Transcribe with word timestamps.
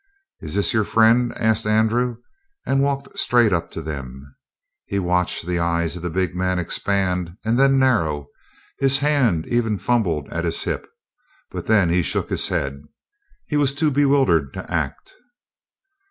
"Is 0.39 0.55
this 0.55 0.73
your 0.73 0.83
friend?" 0.83 1.31
asked 1.37 1.67
Andrew, 1.67 2.17
and 2.65 2.81
walked 2.81 3.19
straight 3.19 3.53
up 3.53 3.69
to 3.69 3.83
them. 3.83 4.35
He 4.87 4.97
watched 4.97 5.45
the 5.45 5.59
eyes 5.59 5.95
of 5.95 6.01
the 6.01 6.09
big 6.09 6.35
man 6.35 6.57
expand 6.57 7.37
and 7.45 7.55
then 7.59 7.77
narrow; 7.77 8.29
his 8.79 8.97
hand 8.97 9.45
even 9.47 9.77
fumbled 9.77 10.27
at 10.33 10.43
his 10.43 10.63
hip, 10.63 10.87
but 11.51 11.67
then 11.67 11.89
he 11.91 12.01
shook 12.01 12.31
his 12.31 12.47
head. 12.47 12.81
He 13.45 13.57
was 13.57 13.75
too 13.75 13.91
bewildered 13.91 14.53
to 14.53 14.73
act. 14.73 15.13